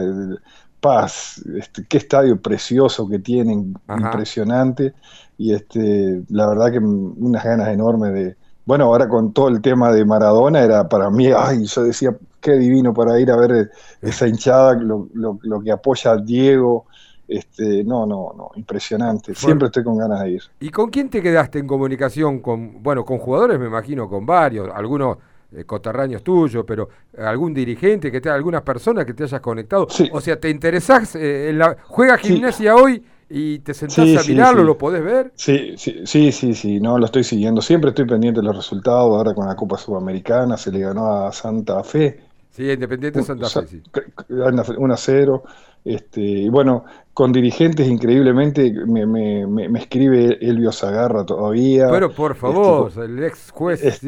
Paz, 0.80 1.40
este, 1.56 1.86
qué 1.88 1.96
estadio 1.96 2.42
precioso 2.42 3.08
que 3.08 3.20
tienen, 3.20 3.72
impresionante. 3.88 4.92
Y 5.38 5.54
este, 5.54 6.22
la 6.28 6.48
verdad 6.48 6.72
que 6.72 6.78
unas 6.78 7.44
ganas 7.44 7.68
enormes 7.68 8.12
de. 8.12 8.36
Bueno, 8.66 8.86
ahora 8.86 9.08
con 9.08 9.32
todo 9.32 9.48
el 9.48 9.62
tema 9.62 9.92
de 9.92 10.04
Maradona 10.04 10.60
era 10.60 10.88
para 10.88 11.08
mí, 11.08 11.28
ay, 11.28 11.66
yo 11.66 11.84
decía, 11.84 12.16
qué 12.40 12.52
divino 12.52 12.92
para 12.92 13.20
ir 13.20 13.30
a 13.30 13.36
ver 13.36 13.70
esa 14.02 14.26
hinchada, 14.26 14.74
lo, 14.74 15.08
lo, 15.12 15.60
que 15.60 15.70
apoya 15.70 16.12
a 16.12 16.16
Diego. 16.16 16.86
Este, 17.28 17.84
no, 17.84 18.06
no, 18.06 18.34
no, 18.36 18.50
impresionante. 18.56 19.34
Siempre 19.34 19.66
estoy 19.66 19.84
con 19.84 19.96
ganas 19.96 20.20
de 20.22 20.30
ir. 20.32 20.42
¿Y 20.60 20.70
con 20.70 20.90
quién 20.90 21.08
te 21.08 21.22
quedaste 21.22 21.60
en 21.60 21.66
comunicación? 21.68 22.40
Con, 22.40 22.82
bueno, 22.82 23.04
con 23.04 23.18
jugadores 23.18 23.58
me 23.58 23.66
imagino, 23.66 24.08
con 24.08 24.26
varios, 24.26 24.68
algunos 24.74 25.18
eh, 25.56 25.64
coterráneos 25.64 26.22
tuyos, 26.22 26.64
pero 26.66 26.88
algún 27.18 27.54
dirigente, 27.54 28.10
que 28.10 28.20
te, 28.20 28.28
algunas 28.28 28.62
personas 28.62 29.04
que 29.04 29.14
te 29.14 29.24
hayas 29.24 29.40
conectado. 29.40 29.86
O 30.12 30.20
sea, 30.20 30.38
¿te 30.38 30.50
interesás 30.50 31.14
eh, 31.16 31.50
en 31.50 31.58
la... 31.58 31.76
¿Juega 31.84 32.18
gimnasia 32.18 32.74
hoy 32.74 33.02
y 33.28 33.60
te 33.60 33.74
sentás 33.74 33.98
a 33.98 34.28
mirarlo, 34.28 34.64
lo 34.64 34.76
podés 34.76 35.02
ver? 35.02 35.32
Sí, 35.34 35.74
sí, 35.76 36.02
sí, 36.04 36.32
sí, 36.32 36.54
sí, 36.54 36.80
no, 36.80 36.98
lo 36.98 37.06
estoy 37.06 37.24
siguiendo. 37.24 37.62
Siempre 37.62 37.90
estoy 37.90 38.06
pendiente 38.06 38.40
de 38.40 38.46
los 38.46 38.56
resultados. 38.56 39.16
Ahora 39.16 39.34
con 39.34 39.46
la 39.46 39.56
Copa 39.56 39.78
Sudamericana 39.78 40.56
se 40.56 40.70
le 40.70 40.80
ganó 40.80 41.26
a 41.26 41.32
Santa 41.32 41.82
Fe. 41.84 42.20
Sí, 42.50 42.70
Independiente 42.70 43.20
de 43.20 43.24
Santa 43.24 43.48
Fe, 43.48 43.66
sí. 43.66 43.82
1 44.28 44.94
a 44.94 44.96
0. 44.96 45.42
Este, 45.84 46.20
y 46.20 46.48
bueno, 46.48 46.84
con 47.12 47.30
dirigentes 47.30 47.86
increíblemente 47.86 48.72
me, 48.86 49.04
me, 49.04 49.46
me, 49.46 49.78
escribe 49.78 50.38
Elvio 50.40 50.72
Zagarra 50.72 51.26
todavía. 51.26 51.88
Pero 51.90 52.10
por 52.10 52.34
favor, 52.34 52.88
este, 52.88 53.04
el 53.04 53.22
ex 53.22 53.50
juez. 53.50 54.02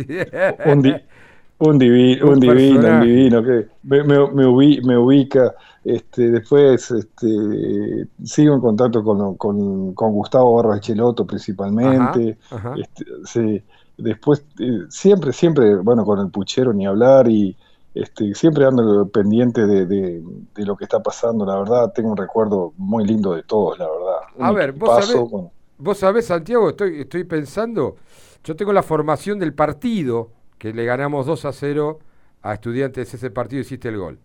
un, 0.64 1.02
Un 1.58 1.78
divino, 1.78 2.30
un, 2.30 2.40
divino, 2.40 2.80
un 2.80 3.00
divino, 3.00 3.42
que 3.42 3.66
me, 3.84 4.02
me, 4.02 4.98
ubica, 4.98 5.54
este, 5.82 6.30
después 6.30 6.90
este, 6.90 8.08
sigo 8.24 8.54
en 8.54 8.60
contacto 8.60 9.02
con, 9.02 9.36
con, 9.36 9.94
con 9.94 10.12
Gustavo 10.12 10.56
Barros 10.56 10.80
Cheloto 10.80 11.26
principalmente, 11.26 12.36
Este, 12.76 13.04
sí, 13.24 13.62
después 13.96 14.44
eh, 14.60 14.80
siempre, 14.90 15.32
siempre, 15.32 15.76
bueno, 15.76 16.04
con 16.04 16.18
el 16.18 16.30
puchero 16.30 16.74
ni 16.74 16.86
hablar 16.86 17.26
y 17.26 17.56
este, 17.94 18.34
siempre 18.34 18.66
ando 18.66 19.08
pendiente 19.08 19.66
de, 19.66 19.86
de, 19.86 20.22
lo 20.56 20.76
que 20.76 20.84
está 20.84 21.02
pasando, 21.02 21.46
la 21.46 21.56
verdad, 21.56 21.90
tengo 21.94 22.10
un 22.10 22.18
recuerdo 22.18 22.74
muy 22.76 23.06
lindo 23.06 23.32
de 23.32 23.42
todos, 23.44 23.78
la 23.78 23.86
verdad. 23.86 24.18
A 24.40 24.52
ver, 24.52 24.72
vos 24.72 25.06
sabés, 25.06 25.30
vos 25.78 25.96
sabés, 25.96 26.26
Santiago, 26.26 26.68
estoy, 26.68 27.00
estoy 27.00 27.24
pensando, 27.24 27.96
yo 28.44 28.54
tengo 28.54 28.74
la 28.74 28.82
formación 28.82 29.38
del 29.38 29.54
partido 29.54 30.35
que 30.58 30.72
le 30.72 30.84
ganamos 30.84 31.26
2 31.26 31.44
a 31.44 31.52
0 31.52 31.98
a 32.42 32.54
Estudiantes 32.54 33.12
ese 33.12 33.30
partido 33.30 33.60
hiciste 33.60 33.88
el 33.88 33.98
gol. 33.98 34.18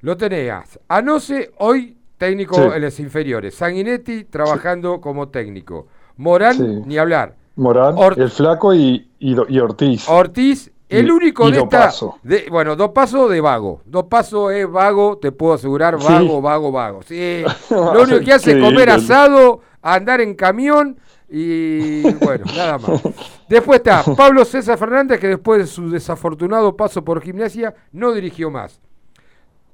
Lo 0.00 0.16
tenías. 0.16 0.80
Anoce, 0.88 1.52
hoy 1.58 1.96
técnico 2.18 2.72
en 2.72 2.82
las 2.82 2.98
inferiores. 2.98 3.54
Sanguinetti 3.54 4.24
trabajando 4.24 5.00
como 5.00 5.28
técnico. 5.28 5.86
Morán, 6.16 6.86
ni 6.86 6.98
hablar. 6.98 7.36
Morán, 7.56 7.96
el 8.16 8.30
flaco 8.30 8.74
y, 8.74 9.08
y, 9.18 9.58
Ortiz. 9.58 10.08
Ortiz, 10.08 10.72
el 10.88 11.10
único 11.10 11.50
de 11.50 11.58
esta. 11.58 11.92
De, 12.22 12.46
bueno, 12.50 12.76
dos 12.76 12.90
pasos 12.90 13.30
de 13.30 13.40
vago. 13.40 13.82
Dos 13.84 14.04
pasos 14.04 14.52
es 14.52 14.70
vago, 14.70 15.18
te 15.18 15.32
puedo 15.32 15.54
asegurar, 15.54 15.98
vago, 15.98 16.40
vago, 16.40 16.72
vago. 16.72 17.02
Sí. 17.02 17.42
Lo 17.70 18.02
único 18.02 18.20
que 18.20 18.32
hace 18.32 18.52
es 18.52 18.62
comer 18.62 18.90
asado, 18.90 19.60
andar 19.80 20.20
en 20.20 20.34
camión 20.34 20.98
y 21.34 22.02
bueno, 22.16 22.44
nada 22.54 22.76
más. 22.76 23.02
Después 23.48 23.78
está 23.78 24.04
Pablo 24.14 24.44
César 24.44 24.76
Fernández, 24.78 25.18
que 25.18 25.28
después 25.28 25.60
de 25.60 25.66
su 25.66 25.88
desafortunado 25.88 26.76
paso 26.76 27.02
por 27.02 27.22
gimnasia, 27.22 27.74
no 27.92 28.12
dirigió 28.12 28.50
más. 28.50 28.78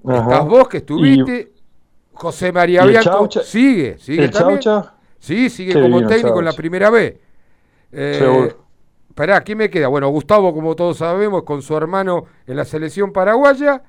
Estás 0.04 0.46
vos 0.46 0.68
que 0.68 0.76
estuviste. 0.78 1.52
José 2.12 2.52
María 2.52 2.84
Bianco 2.84 3.28
sigue, 3.42 3.98
sigue 3.98 4.28
también. 4.28 4.60
Sí, 5.18 5.50
sigue 5.50 5.80
como 5.80 6.06
técnico 6.06 6.38
en 6.38 6.44
la 6.44 6.52
primera 6.52 6.90
B. 6.90 7.20
Eh, 7.90 8.54
Esperá, 9.08 9.40
¿quién 9.40 9.58
me 9.58 9.68
queda? 9.68 9.88
Bueno, 9.88 10.08
Gustavo, 10.10 10.54
como 10.54 10.76
todos 10.76 10.98
sabemos, 10.98 11.42
con 11.42 11.60
su 11.60 11.76
hermano 11.76 12.26
en 12.46 12.56
la 12.56 12.64
selección 12.64 13.12
paraguaya. 13.12 13.82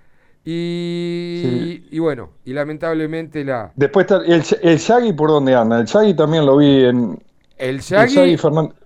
Y, 0.44 1.84
y, 1.92 2.00
bueno, 2.00 2.32
y 2.46 2.54
lamentablemente 2.54 3.44
la. 3.46 3.72
Después 3.76 4.06
está 4.06 4.26
el, 4.26 4.44
el 4.64 4.78
Shaggy, 4.80 5.14
¿por 5.14 5.30
dónde 5.30 5.54
anda? 5.54 5.80
El 5.80 5.86
Shaggy 5.86 6.16
también 6.16 6.48
lo 6.48 6.58
vi 6.58 6.86
en, 6.86 7.22
el 7.60 7.80
Shaggy, 7.82 8.38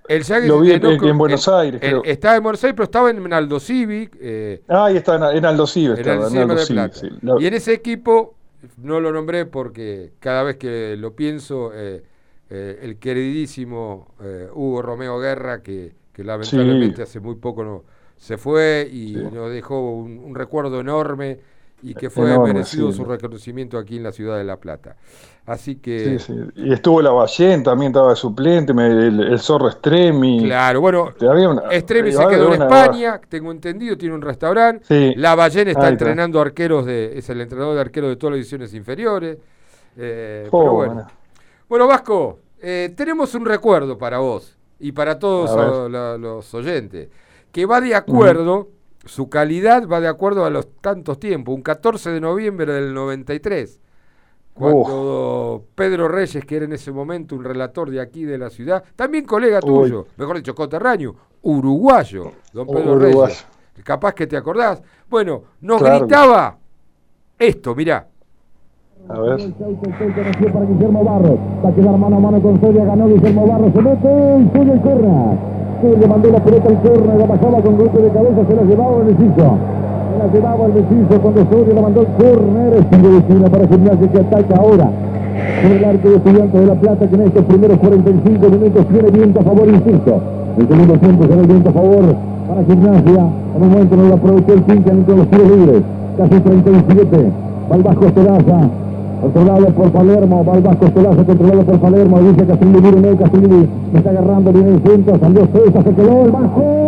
el 0.10 0.24
Shaggy, 0.24 0.48
lo 0.48 0.60
vi 0.60 0.72
en, 0.72 1.18
Buenos 1.18 1.48
Aires. 1.48 1.80
creo. 1.80 2.03
estaba 2.03 2.36
en 2.36 2.44
Buenos 2.44 2.63
Aires, 2.63 2.75
pero 2.75 2.86
estaba 2.86 3.10
en 3.12 3.32
Aldo 3.32 3.60
Civic. 3.60 4.18
Eh, 4.20 4.63
ah, 4.68 4.86
ahí 4.86 4.98
está, 4.98 5.15
en, 5.15 5.46
Aldo 5.46 5.68
Civic. 5.68 6.00
Estaba, 6.00 6.27
en 6.27 6.38
Aldo 6.38 6.58
Civic, 6.58 6.92
Y 7.39 7.46
en 7.46 7.53
ese 7.53 7.74
equipo, 7.74 8.36
no 8.77 9.00
lo 9.00 9.12
nombré 9.12 9.46
porque 9.46 10.13
cada 10.20 10.44
vez 10.44 10.58
que 10.58 10.96
lo 10.98 11.15
pienso, 11.15 11.72
eh, 11.74 12.03
eh, 12.50 12.80
el 12.82 12.98
queridísimo 12.98 14.15
Hugo 14.53 14.82
Romeo 14.82 15.20
Guerra, 15.20 15.62
que, 15.62 15.94
que 16.12 16.24
lamentablemente 16.24 17.03
hace 17.03 17.20
muy 17.20 17.36
poco 17.36 17.63
no, 17.63 17.84
se 18.18 18.38
fue 18.38 18.89
y 18.92 19.13
nos 19.13 19.51
dejó 19.51 19.92
un 19.92 20.34
recuerdo 20.34 20.80
enorme 20.80 21.39
y 21.83 21.93
que 21.93 22.09
fue 22.09 22.37
merecido 22.39 22.91
su 22.91 23.03
reconocimiento 23.03 23.77
aquí 23.77 23.97
en 23.97 24.03
la 24.03 24.11
ciudad 24.11 24.37
de 24.37 24.45
La 24.45 24.57
Plata. 24.57 24.95
Así 25.45 25.75
que. 25.75 26.17
Sí, 26.17 26.33
sí. 26.33 26.33
Y 26.55 26.73
estuvo 26.73 27.01
la 27.01 27.11
Ballén, 27.11 27.63
también 27.63 27.91
estaba 27.91 28.11
de 28.11 28.15
suplente, 28.15 28.71
el, 28.71 29.39
zorro 29.39 29.67
Estremi. 29.67 30.45
Claro, 30.45 30.79
bueno, 30.79 31.13
Estremi 31.69 32.11
se 32.13 32.25
quedó 32.27 32.53
en 32.53 32.61
España, 32.61 33.19
tengo 33.27 33.51
entendido, 33.51 33.97
tiene 33.97 34.15
un 34.15 34.21
restaurante. 34.21 35.13
La 35.17 35.35
Ballén 35.35 35.67
está 35.67 35.89
entrenando 35.89 36.39
arqueros, 36.39 36.85
de, 36.85 37.17
es 37.17 37.29
el 37.29 37.41
entrenador 37.41 37.75
de 37.75 37.81
arqueros 37.81 38.09
de 38.09 38.15
todas 38.15 38.31
las 38.31 38.37
divisiones 38.37 38.73
inferiores. 38.73 39.37
Eh, 39.97 40.47
pero 40.49 40.73
bueno. 40.73 41.07
bueno. 41.67 41.87
Vasco, 41.87 42.39
eh, 42.61 42.93
tenemos 42.95 43.35
un 43.35 43.45
recuerdo 43.45 43.97
para 43.97 44.19
vos 44.19 44.57
y 44.79 44.93
para 44.93 45.19
todos 45.19 45.91
los, 46.19 46.53
oyentes, 46.53 47.09
que 47.51 47.65
va 47.65 47.81
de 47.81 47.93
acuerdo 47.95 48.69
su 49.05 49.29
calidad 49.29 49.88
va 49.88 50.00
de 50.00 50.07
acuerdo 50.07 50.45
a 50.45 50.50
los 50.50 50.67
tantos 50.81 51.19
tiempos. 51.19 51.55
Un 51.55 51.62
14 51.62 52.12
de 52.12 52.22
noviembre 52.22 52.72
del 52.72 52.93
93, 52.93 53.81
cuando 54.53 55.65
Pedro 55.75 56.07
Reyes, 56.07 56.45
que 56.45 56.55
era 56.55 56.65
en 56.65 56.74
ese 56.74 56.91
momento 56.91 57.36
un 57.36 57.43
relator 57.43 57.89
de 57.89 58.00
aquí 58.00 58.24
de 58.24 58.38
la 58.38 58.50
ciudad, 58.50 58.83
también 58.95 59.25
colega 59.25 59.60
tuyo, 59.60 60.07
mejor 60.17 60.38
dicho, 60.38 60.53
coterráneo, 60.53 61.15
uruguayo, 61.41 62.31
don 62.53 62.67
Pedro 62.67 63.00
Reyes. 63.00 63.45
Capaz 63.83 64.13
que 64.13 64.27
te 64.27 64.38
acordás. 64.38 64.81
Bueno, 65.10 65.43
nos 65.62 65.81
gritaba 65.81 66.57
esto, 67.39 67.74
mirá. 67.75 68.07
A 69.10 69.19
ver. 69.19 69.53
Para 69.53 70.65
Guillermo 70.65 71.03
Barros. 71.03 71.39
Va 71.65 71.69
a 71.69 71.75
quedar 71.75 71.98
mano 71.98 72.15
a 72.15 72.19
mano 72.19 72.41
con 72.41 72.62
Soria. 72.62 72.86
Ganó 72.86 73.07
Guillermo 73.07 73.48
Barros. 73.48 73.74
Se 73.74 73.81
mete 73.81 74.10
y 74.53 74.69
el 74.69 74.81
le 75.83 76.07
mandó 76.07 76.31
la 76.31 76.39
pelota 76.39 76.69
al 76.69 76.79
corner, 76.79 77.17
la 77.17 77.25
pasaba 77.25 77.61
con 77.61 77.77
golpe 77.77 78.01
de 78.01 78.09
cabeza, 78.09 78.39
se 78.47 78.55
la 78.55 78.63
llevaba 78.63 78.97
el 78.99 79.05
Meciso. 79.05 79.57
Se 80.13 80.17
la 80.17 80.27
llevaba 80.31 80.65
el 80.65 80.73
Meciso 80.73 81.21
cuando 81.21 81.45
Soria 81.51 81.73
la 81.73 81.81
mandó 81.81 81.99
al 81.99 82.07
corner. 82.07 82.71
Sigue 82.89 83.39
de 83.39 83.49
para 83.49 83.67
Gimnasia 83.67 84.07
que 84.07 84.19
ataca 84.19 84.55
ahora. 84.55 84.89
Con 85.61 85.71
el 85.71 85.85
arco 85.85 86.09
de 86.09 86.15
estudiantes 86.15 86.61
de 86.61 86.67
La 86.67 86.75
Plata 86.75 87.07
que 87.07 87.15
en 87.15 87.21
estos 87.21 87.45
primeros 87.45 87.77
45 87.79 88.49
minutos 88.49 88.85
tiene 88.87 89.11
viento 89.11 89.39
a 89.39 89.43
favor, 89.43 89.67
insisto. 89.67 90.21
El 90.57 90.67
segundo 90.67 90.93
tiempo 90.93 91.23
será 91.27 91.41
el 91.41 91.47
viento 91.47 91.69
a 91.69 91.73
favor 91.73 92.15
para 92.47 92.63
Gimnasia. 92.63 93.25
En 93.55 93.63
un 93.63 93.69
momento 93.69 93.95
no 93.97 94.07
lo 94.07 94.13
aprovechó 94.13 94.53
el 94.53 94.61
Pincan 94.61 94.97
entre 94.97 95.17
los 95.17 95.27
tiros 95.27 95.49
libres. 95.49 95.81
Casi 96.17 96.39
37. 96.39 97.31
Va 97.71 97.75
el 97.75 97.83
Vasco 97.83 98.05
Controlado 99.24 99.68
por 99.68 99.89
Palermo, 99.89 100.46
el 100.53 100.62
Vasco 100.62 100.86
controlado 101.25 101.63
por 101.63 101.80
Palermo, 101.80 102.20
dice 102.20 102.46
Castrilli, 102.46 102.82
miren 102.82 103.15
Castrilli, 103.15 103.70
me 103.94 104.00
está 104.00 104.10
agarrando, 104.10 104.51
viene 104.51 104.72
el 104.72 104.82
centro, 104.84 105.18
salió 105.18 105.48
César, 105.48 105.82
se 105.82 105.96
quedó 105.96 106.25
el 106.25 106.32
Vasco. 106.32 106.82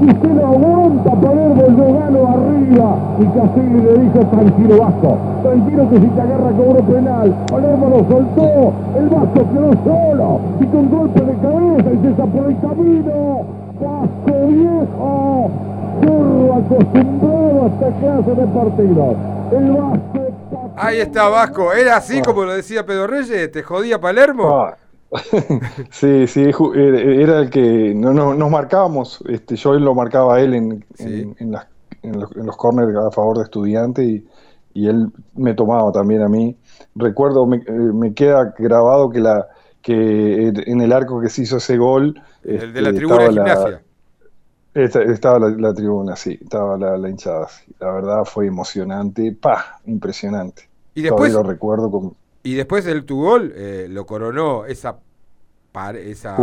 Y 0.00 0.06
se 0.06 0.34
lo 0.34 0.46
aguanta 0.46 1.10
Palermo, 1.12 1.62
el 1.66 1.76
gano 1.76 2.28
arriba. 2.28 2.96
Y 3.18 3.24
Casilli 3.26 3.80
le 3.80 3.98
dijo, 3.98 4.26
tranquilo 4.26 4.80
Vasco, 4.80 5.18
tranquilo 5.42 5.90
que 5.90 6.00
si 6.00 6.06
te 6.06 6.20
agarra 6.20 6.50
cobro 6.50 6.80
penal. 6.82 7.34
Palermo 7.50 7.88
lo 7.88 7.98
soltó, 8.08 8.72
el 8.98 9.08
Vasco 9.08 9.40
quedó 9.52 9.70
solo 9.84 10.40
y 10.60 10.66
con 10.66 10.90
golpe 10.90 11.20
de 11.20 11.34
cabeza 11.36 11.90
y 11.92 11.98
se 12.02 12.22
por 12.22 12.46
el 12.46 12.60
camino. 12.60 13.44
Vasco 13.80 14.46
viejo, 14.48 15.50
burro 16.02 16.54
acostumbrado 16.54 17.62
a 17.62 17.66
esta 17.66 17.90
clase 17.98 18.34
de 18.34 18.46
partidos. 18.46 19.16
El 19.52 19.70
Vasco... 19.72 20.26
Ahí 20.76 20.98
está 20.98 21.28
Vasco, 21.28 21.72
era 21.72 21.96
así 21.96 22.20
como 22.20 22.44
lo 22.44 22.52
decía 22.52 22.84
Pedro 22.84 23.06
Reyes, 23.06 23.50
te 23.50 23.62
jodía 23.62 23.98
Palermo. 23.98 24.72
Sí, 25.90 26.26
sí, 26.26 26.50
era 26.74 27.40
el 27.40 27.50
que 27.50 27.94
no, 27.94 28.12
nos 28.12 28.50
marcábamos, 28.50 29.22
este, 29.28 29.56
yo 29.56 29.74
lo 29.74 29.94
marcaba 29.94 30.36
a 30.36 30.40
él 30.40 30.54
en, 30.54 30.84
en, 30.98 31.52
los, 32.12 32.56
corners 32.56 32.96
a 32.96 33.10
favor 33.10 33.38
de 33.38 33.44
estudiante 33.44 34.04
y, 34.04 34.26
él 34.74 35.10
me 35.34 35.54
tomaba 35.54 35.90
también 35.90 36.20
a 36.20 36.28
mí. 36.28 36.54
Recuerdo, 36.94 37.46
me, 37.46 37.56
eh, 37.56 38.12
queda 38.14 38.54
grabado 38.58 39.08
que 39.08 39.20
la 39.20 39.48
que 39.80 40.48
en 40.48 40.80
el 40.82 40.92
arco 40.92 41.18
que 41.20 41.30
se 41.30 41.42
hizo 41.42 41.56
ese 41.56 41.78
gol... 41.78 42.20
El 42.44 42.74
de 42.74 42.82
la 42.82 42.88
este, 42.88 42.98
tribuna 42.98 43.22
de 43.22 43.28
gimnasia. 43.30 43.82
estaba 44.74 45.38
la, 45.38 45.72
tribuna, 45.72 46.14
sí, 46.14 46.38
estaba 46.42 46.76
la, 46.76 47.08
hinchada. 47.08 47.46
La 47.80 47.90
verdad 47.92 48.24
fue 48.26 48.46
emocionante, 48.46 49.32
pa, 49.32 49.80
impresionante. 49.86 50.68
Y 50.94 51.02
después 51.02 51.32
lo 51.32 51.42
recuerdo 51.42 51.90
como 51.90 52.16
y 52.46 52.54
después 52.54 52.84
del 52.84 53.04
tu 53.04 53.22
gol 53.22 53.52
eh, 53.56 53.88
lo 53.90 54.06
coronó 54.06 54.66
esa, 54.66 55.00
esa 55.96 56.36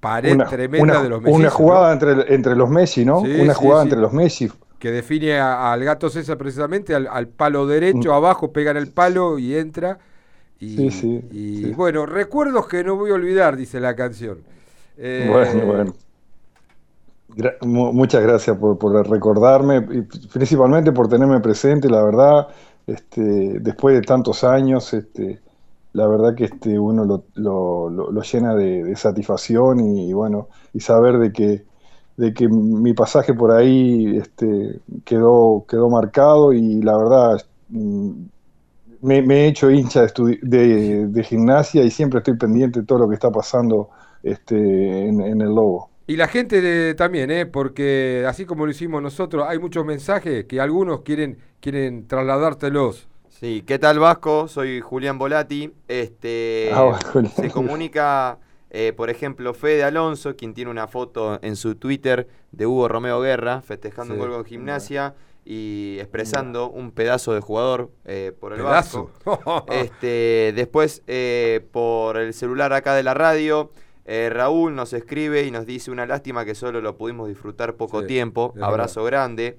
pared 0.00 0.38
tremenda 0.48 1.02
de 1.02 1.08
los 1.08 1.22
Messi. 1.22 1.36
Una 1.36 1.50
jugada 1.50 1.92
entre, 1.92 2.34
entre 2.34 2.54
los 2.54 2.68
Messi, 2.68 3.04
¿no? 3.04 3.20
una 3.20 3.54
jugada 3.54 3.82
entre 3.82 3.98
los 3.98 4.12
Messi. 4.12 4.50
Que 4.78 4.90
define 4.90 5.40
al 5.40 5.82
gato 5.82 6.10
César 6.10 6.36
precisamente, 6.36 6.94
al, 6.94 7.28
palo 7.28 7.66
derecho, 7.66 8.10
mm. 8.10 8.14
abajo 8.14 8.52
pega 8.52 8.70
en 8.72 8.76
el 8.76 8.88
palo 8.88 9.38
y 9.38 9.56
entra. 9.56 9.98
Y, 10.60 10.88
y 11.30 11.72
bueno, 11.72 12.06
recuerdos 12.06 12.68
que 12.68 12.84
no 12.84 12.96
voy 12.96 13.10
a 13.10 13.14
olvidar, 13.14 13.56
dice 13.56 13.80
la 13.80 13.94
canción. 13.94 14.38
Eh, 14.96 15.28
bueno, 15.30 15.94
bueno. 17.66 17.92
muchas 17.92 18.22
gracias 18.22 18.56
por, 18.56 19.08
recordarme 19.08 19.76
y 19.90 20.02
principalmente 20.02 20.92
por 20.92 21.08
tenerme 21.08 21.40
presente, 21.40 21.88
la 21.88 22.02
verdad, 22.02 22.48
este, 22.86 23.58
después 23.60 23.94
de 23.96 24.02
tantos 24.02 24.44
años, 24.44 24.92
este, 24.94 25.40
la 25.94 26.08
verdad 26.08 26.34
que 26.34 26.44
este, 26.44 26.78
uno 26.78 27.04
lo, 27.34 27.88
lo, 27.88 28.22
llena 28.22 28.54
de, 28.56 28.94
satisfacción 28.96 29.78
y, 29.80 30.12
bueno, 30.12 30.48
y 30.72 30.80
saber 30.80 31.18
de 31.18 31.32
que, 31.32 31.64
de 32.16 32.34
que 32.34 32.48
mi 32.48 32.92
pasaje 32.94 33.32
por 33.32 33.52
ahí 33.52 34.16
este, 34.16 34.80
quedó, 35.04 35.64
quedó 35.68 35.88
marcado 35.88 36.52
y 36.52 36.82
la 36.82 36.98
verdad 36.98 37.46
mm, 37.68 38.10
me, 39.02 39.18
he 39.18 39.46
hecho 39.46 39.70
hincha 39.70 40.04
de, 40.42 41.06
de, 41.06 41.22
gimnasia 41.22 41.84
y 41.84 41.92
siempre 41.92 42.18
estoy 42.18 42.36
pendiente 42.36 42.80
de 42.80 42.86
todo 42.86 42.98
lo 42.98 43.08
que 43.08 43.14
está 43.14 43.30
pasando 43.30 43.90
este, 44.24 44.56
en, 44.56 45.20
el 45.20 45.54
Lobo. 45.54 45.90
Y 46.08 46.16
la 46.16 46.26
gente 46.26 46.94
también, 46.94 47.30
¿eh? 47.30 47.46
porque 47.46 48.24
así 48.26 48.46
como 48.46 48.66
lo 48.66 48.72
hicimos 48.72 49.00
nosotros, 49.00 49.46
hay 49.48 49.60
muchos 49.60 49.84
mensajes 49.86 50.46
que 50.46 50.60
algunos 50.60 51.02
quieren, 51.02 51.38
quieren 51.60 52.08
trasladártelos. 52.08 53.06
Sí, 53.44 53.62
¿qué 53.66 53.78
tal 53.78 53.98
Vasco? 53.98 54.48
Soy 54.48 54.80
Julián 54.80 55.18
Volati. 55.18 55.70
Este, 55.86 56.70
ah, 56.72 56.98
se 57.36 57.50
comunica, 57.50 58.38
eh, 58.70 58.94
por 58.96 59.10
ejemplo, 59.10 59.52
Fede 59.52 59.84
Alonso, 59.84 60.34
quien 60.34 60.54
tiene 60.54 60.70
una 60.70 60.88
foto 60.88 61.38
en 61.42 61.54
su 61.56 61.74
Twitter 61.74 62.26
de 62.52 62.64
Hugo 62.64 62.88
Romeo 62.88 63.20
Guerra 63.20 63.60
festejando 63.60 64.14
un 64.14 64.20
gol 64.20 64.30
con 64.30 64.46
gimnasia 64.46 65.14
y 65.44 65.98
expresando 65.98 66.70
un 66.70 66.90
pedazo 66.90 67.34
de 67.34 67.40
jugador 67.40 67.90
eh, 68.06 68.32
por 68.40 68.54
el 68.54 68.62
Vasco. 68.62 69.10
este, 69.70 70.54
después, 70.56 71.02
eh, 71.06 71.66
por 71.70 72.16
el 72.16 72.32
celular 72.32 72.72
acá 72.72 72.94
de 72.94 73.02
la 73.02 73.12
radio, 73.12 73.72
Raúl 74.06 74.74
nos 74.74 74.94
escribe 74.94 75.42
y 75.42 75.50
nos 75.50 75.66
dice 75.66 75.90
una 75.90 76.06
lástima 76.06 76.46
que 76.46 76.54
solo 76.54 76.80
lo 76.80 76.96
pudimos 76.96 77.28
disfrutar 77.28 77.74
poco 77.74 78.06
tiempo. 78.06 78.54
Abrazo 78.58 79.04
grande. 79.04 79.58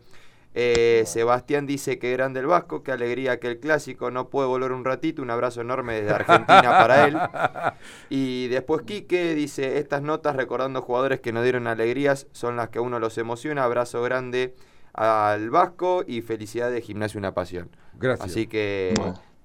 Eh, 0.58 1.04
Sebastián 1.06 1.68
dice 1.68 2.00
que 2.00 2.14
grande 2.14 2.40
el 2.40 2.46
Vasco, 2.46 2.82
qué 2.82 2.94
alegría 2.94 3.42
que 3.42 3.48
el 3.48 3.60
clásico 3.60 4.10
no 4.10 4.30
puede 4.30 4.48
volver 4.48 4.72
un 4.72 4.86
ratito, 4.86 5.22
un 5.22 5.30
abrazo 5.30 5.60
enorme 5.60 5.96
desde 5.96 6.16
Argentina 6.16 6.62
para 6.62 7.08
él. 7.08 7.18
Y 8.10 8.48
después 8.48 8.84
Quique 8.84 9.36
dice, 9.36 9.80
estas 9.80 10.02
notas 10.02 10.36
recordando 10.36 10.82
jugadores 10.82 11.20
que 11.20 11.34
nos 11.34 11.44
dieron 11.44 11.68
alegrías 11.68 12.28
son 12.32 12.56
las 12.56 12.70
que 12.70 12.80
a 12.80 12.82
uno 12.82 13.00
los 13.00 13.18
emociona, 13.18 13.66
abrazo 13.66 14.02
grande 14.02 14.56
al 14.94 15.50
Vasco 15.50 16.06
y 16.08 16.22
felicidad 16.22 16.72
de 16.72 16.82
Gimnasio 16.82 17.18
Una 17.18 17.34
Pasión. 17.34 17.70
Gracias. 17.94 18.30
Así 18.30 18.48
que... 18.48 18.94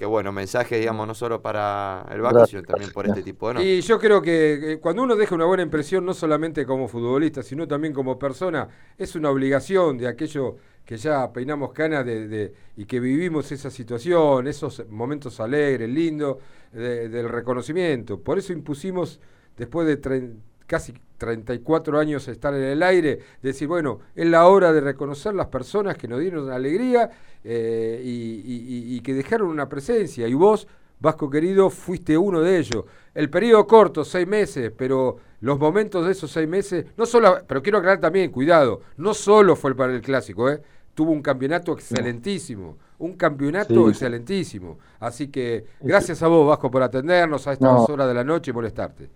Bueno. 0.08 0.32
mensaje, 0.32 0.78
digamos, 0.78 1.06
no 1.06 1.14
solo 1.14 1.42
para 1.42 2.06
el 2.10 2.20
Vasco, 2.22 2.46
sino 2.46 2.62
también 2.62 2.90
por 2.92 3.06
este 3.06 3.22
tipo 3.22 3.48
de 3.48 3.54
notas. 3.54 3.68
Y 3.68 3.80
yo 3.82 3.98
creo 3.98 4.22
que 4.22 4.78
cuando 4.80 5.02
uno 5.02 5.14
deja 5.14 5.34
una 5.34 5.44
buena 5.44 5.62
impresión, 5.62 6.06
no 6.06 6.14
solamente 6.14 6.64
como 6.64 6.88
futbolista, 6.88 7.42
sino 7.42 7.68
también 7.68 7.92
como 7.92 8.18
persona, 8.18 8.68
es 8.96 9.14
una 9.14 9.28
obligación 9.28 9.98
de 9.98 10.08
aquello 10.08 10.56
que 10.84 10.96
ya 10.96 11.32
peinamos 11.32 11.72
canas 11.72 12.04
de, 12.04 12.52
y 12.76 12.84
que 12.84 13.00
vivimos 13.00 13.52
esa 13.52 13.70
situación, 13.70 14.46
esos 14.48 14.84
momentos 14.88 15.38
alegres, 15.40 15.88
lindos, 15.88 16.38
del 16.72 17.28
reconocimiento. 17.28 18.20
Por 18.20 18.38
eso 18.38 18.52
impusimos, 18.52 19.20
después 19.56 19.86
de 19.86 20.34
casi 20.66 20.94
34 21.18 21.98
años 21.98 22.26
estar 22.28 22.54
en 22.54 22.62
el 22.62 22.82
aire, 22.82 23.18
decir, 23.42 23.68
bueno, 23.68 24.00
es 24.14 24.26
la 24.26 24.46
hora 24.46 24.72
de 24.72 24.80
reconocer 24.80 25.34
las 25.34 25.48
personas 25.48 25.96
que 25.96 26.08
nos 26.08 26.20
dieron 26.20 26.50
alegría 26.50 27.10
eh, 27.44 28.00
y, 28.04 29.00
que 29.00 29.14
dejaron 29.14 29.48
una 29.48 29.68
presencia. 29.68 30.28
Y 30.28 30.34
vos, 30.34 30.66
Vasco 31.00 31.30
querido, 31.30 31.70
fuiste 31.70 32.16
uno 32.16 32.40
de 32.40 32.58
ellos. 32.58 32.84
El 33.14 33.30
periodo 33.30 33.66
corto, 33.66 34.04
seis 34.04 34.26
meses, 34.26 34.72
pero 34.76 35.16
los 35.40 35.58
momentos 35.58 36.04
de 36.04 36.12
esos 36.12 36.30
seis 36.30 36.48
meses, 36.48 36.86
no 36.96 37.06
solo, 37.06 37.38
pero 37.46 37.62
quiero 37.62 37.78
aclarar 37.78 38.00
también, 38.00 38.30
cuidado, 38.30 38.82
no 38.98 39.14
solo 39.14 39.56
fue 39.56 39.74
para 39.74 39.92
el 39.94 40.02
clásico, 40.02 40.50
¿eh? 40.50 40.62
tuvo 40.94 41.12
un 41.12 41.22
campeonato 41.22 41.72
excelentísimo, 41.72 42.76
un 42.98 43.14
campeonato 43.14 43.88
excelentísimo. 43.88 44.78
Así 44.98 45.28
que 45.28 45.64
gracias 45.80 46.22
a 46.22 46.28
vos, 46.28 46.46
Vasco, 46.46 46.70
por 46.70 46.82
atendernos 46.82 47.46
a 47.46 47.52
estas 47.54 47.88
horas 47.88 48.06
de 48.06 48.14
la 48.14 48.24
noche 48.24 48.50
y 48.50 48.54
molestarte. 48.54 49.08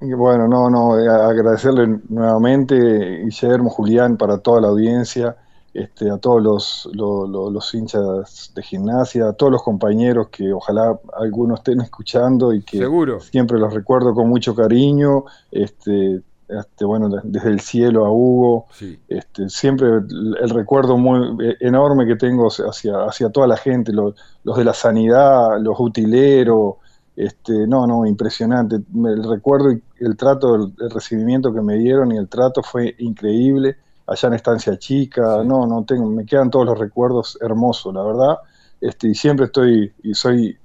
Bueno, 0.00 0.46
no, 0.46 0.70
no, 0.70 0.98
eh, 0.98 1.08
agradecerle 1.08 2.00
nuevamente, 2.08 2.76
Guillermo, 3.24 3.68
Julián, 3.68 4.16
para 4.16 4.38
toda 4.38 4.60
la 4.60 4.68
audiencia, 4.68 5.36
este, 5.74 6.10
a 6.10 6.18
todos 6.18 6.42
los, 6.42 6.88
los, 6.94 7.74
hinchas 7.74 8.52
de 8.54 8.62
gimnasia, 8.62 9.28
a 9.28 9.32
todos 9.32 9.52
los 9.52 9.62
compañeros 9.62 10.28
que 10.28 10.52
ojalá 10.52 10.98
algunos 11.18 11.60
estén 11.60 11.80
escuchando 11.80 12.52
y 12.52 12.62
que 12.62 12.86
siempre 13.20 13.58
los 13.58 13.72
recuerdo 13.72 14.14
con 14.14 14.28
mucho 14.28 14.54
cariño. 14.54 15.24
Este, 15.50 16.22
este, 16.48 16.86
bueno, 16.86 17.10
desde 17.22 17.50
el 17.50 17.60
cielo 17.60 18.06
a 18.06 18.10
Hugo, 18.10 18.66
este, 19.06 19.50
siempre 19.50 19.88
el, 19.88 20.50
recuerdo 20.50 20.96
muy 20.96 21.46
eh, 21.46 21.56
enorme 21.60 22.06
que 22.06 22.16
tengo 22.16 22.48
hacia, 22.48 23.04
hacia 23.04 23.28
toda 23.28 23.46
la 23.46 23.58
gente, 23.58 23.92
los, 23.92 24.14
de 24.44 24.64
la 24.64 24.72
sanidad, 24.72 25.60
los 25.60 25.78
utileros, 25.78 26.76
este, 27.14 27.66
no, 27.66 27.86
no, 27.86 28.06
impresionante. 28.06 28.76
El 28.76 29.28
recuerdo 29.28 29.72
y 29.72 29.82
el 30.00 30.16
trato, 30.16 30.54
el, 30.54 30.72
recibimiento 30.90 31.52
que 31.52 31.60
me 31.60 31.76
dieron 31.76 32.12
y 32.12 32.16
el 32.16 32.28
trato 32.28 32.62
fue 32.62 32.94
increíble. 32.98 33.76
Allá 34.08 34.28
en 34.28 34.34
Estancia 34.34 34.78
Chica, 34.78 35.44
no, 35.44 35.66
no 35.66 35.84
tengo, 35.84 36.08
me 36.08 36.24
quedan 36.24 36.50
todos 36.50 36.66
los 36.66 36.78
recuerdos 36.78 37.38
hermosos, 37.40 37.94
la 37.94 38.02
verdad. 38.02 38.38
Este, 38.80 39.08
y 39.08 39.14
siempre 39.14 39.46
estoy, 39.46 39.92
y 40.02 40.14
soy 40.14 40.56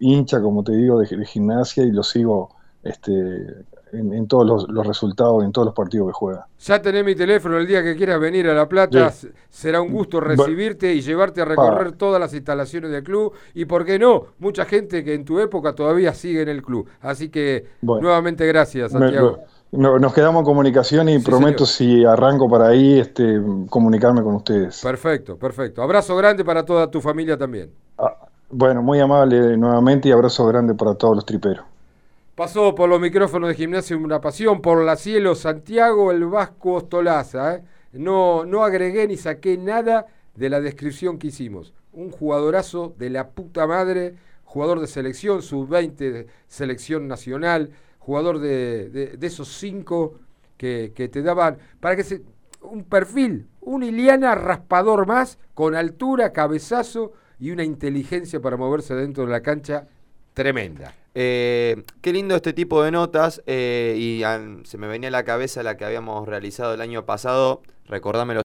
hincha, 0.00 0.42
como 0.42 0.62
te 0.64 0.72
digo, 0.72 1.00
de, 1.00 1.16
de 1.16 1.24
gimnasia 1.24 1.84
y 1.84 1.92
lo 1.92 2.02
sigo 2.02 2.50
este, 2.82 3.64
en, 3.92 4.26
todos 4.26 4.66
los, 4.68 4.86
resultados, 4.86 5.44
en 5.44 5.52
todos 5.52 5.66
los 5.66 5.74
partidos 5.74 6.08
que 6.08 6.12
juega. 6.12 6.46
Ya 6.60 6.80
tenés 6.80 7.04
mi 7.04 7.14
teléfono 7.14 7.58
el 7.58 7.66
día 7.66 7.82
que 7.82 7.96
quieras 7.96 8.20
venir 8.20 8.48
a 8.48 8.54
La 8.54 8.68
Plata. 8.68 9.12
Será 9.48 9.80
un 9.80 9.92
gusto 9.92 10.20
recibirte 10.20 10.94
y 10.94 11.00
llevarte 11.00 11.40
a 11.40 11.44
recorrer 11.44 11.92
todas 11.92 12.20
las 12.20 12.34
instalaciones 12.34 12.90
del 12.90 13.02
club. 13.02 13.32
Y 13.54 13.64
por 13.64 13.84
qué 13.84 13.98
no, 13.98 14.26
mucha 14.38 14.64
gente 14.64 15.04
que 15.04 15.14
en 15.14 15.24
tu 15.24 15.40
época 15.40 15.74
todavía 15.74 16.12
sigue 16.14 16.42
en 16.42 16.48
el 16.48 16.62
club. 16.62 16.88
Así 17.00 17.28
que 17.28 17.66
nuevamente 17.82 18.46
gracias, 18.46 18.92
Santiago. 18.92 19.40
Nos 19.72 20.14
quedamos 20.14 20.40
en 20.40 20.44
comunicación 20.44 21.08
y 21.08 21.18
prometo 21.18 21.66
si 21.66 22.04
arranco 22.04 22.48
para 22.48 22.68
ahí 22.68 22.98
este, 22.98 23.40
comunicarme 23.68 24.22
con 24.22 24.36
ustedes. 24.36 24.80
Perfecto, 24.82 25.36
perfecto. 25.36 25.82
Abrazo 25.82 26.16
grande 26.16 26.44
para 26.44 26.64
toda 26.64 26.90
tu 26.90 27.00
familia 27.00 27.36
también. 27.36 27.70
Ah, 27.98 28.16
bueno, 28.50 28.82
muy 28.82 28.98
amable 29.00 29.56
nuevamente 29.56 30.08
y 30.08 30.12
abrazo 30.12 30.46
grande 30.46 30.74
para 30.74 30.94
todos 30.94 31.16
los 31.16 31.26
triperos. 31.26 31.64
Pasó 32.34 32.74
por 32.74 32.88
los 32.88 33.00
micrófonos 33.00 33.48
de 33.48 33.56
Gimnasio 33.56 33.98
Una 33.98 34.20
Pasión, 34.20 34.62
por 34.62 34.84
la 34.84 34.96
Cielo 34.96 35.34
Santiago, 35.34 36.12
el 36.12 36.24
Vasco 36.24 36.74
Ostolaza. 36.74 37.56
¿eh? 37.56 37.62
No, 37.92 38.46
no 38.46 38.62
agregué 38.62 39.06
ni 39.08 39.16
saqué 39.16 39.58
nada 39.58 40.06
de 40.36 40.48
la 40.48 40.60
descripción 40.60 41.18
que 41.18 41.26
hicimos. 41.26 41.74
Un 41.92 42.10
jugadorazo 42.10 42.94
de 42.96 43.10
la 43.10 43.30
puta 43.30 43.66
madre, 43.66 44.14
jugador 44.44 44.80
de 44.80 44.86
selección, 44.86 45.42
sub-20, 45.42 46.26
selección 46.46 47.08
nacional, 47.08 47.70
jugador 48.08 48.38
de, 48.38 49.18
esos 49.20 49.48
cinco 49.48 50.14
que, 50.56 50.88
te 51.12 51.20
daban, 51.20 51.58
para 51.78 51.94
que 51.94 52.04
se, 52.04 52.22
un 52.62 52.84
perfil, 52.84 53.46
un 53.60 53.82
Iliana 53.82 54.34
raspador 54.34 55.06
más, 55.06 55.38
con 55.52 55.74
altura, 55.74 56.32
cabezazo 56.32 57.12
y 57.38 57.50
una 57.50 57.64
inteligencia 57.64 58.40
para 58.40 58.56
moverse 58.56 58.94
dentro 58.94 59.26
de 59.26 59.30
la 59.30 59.42
cancha 59.42 59.88
tremenda. 60.32 60.94
Eh, 61.14 61.84
qué 62.00 62.14
lindo 62.14 62.34
este 62.34 62.54
tipo 62.54 62.82
de 62.82 62.92
notas 62.92 63.42
eh, 63.44 63.94
y 63.98 64.22
se 64.64 64.78
me 64.78 64.86
venía 64.86 65.08
a 65.08 65.12
la 65.12 65.24
cabeza 65.24 65.62
la 65.62 65.76
que 65.76 65.84
habíamos 65.84 66.26
realizado 66.26 66.72
el 66.72 66.80
año 66.80 67.04
pasado, 67.04 67.60
recordámelo 67.84 68.36